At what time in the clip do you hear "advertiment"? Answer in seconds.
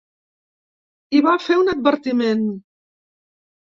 1.77-2.45